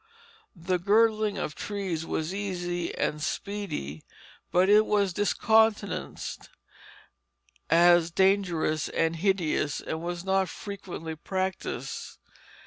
[0.55, 4.03] The girdling of trees was easy and speedy,
[4.51, 6.49] but it was discountenanced
[7.69, 12.17] as dangerous and hideous, and was not frequently practised.